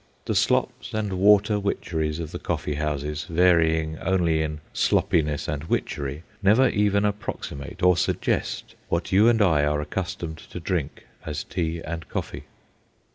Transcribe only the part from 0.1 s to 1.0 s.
The slops